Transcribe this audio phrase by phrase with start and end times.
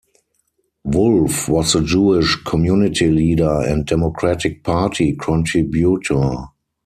[0.83, 6.37] Wolf was a Jewish community leader and Democratic Party contributor.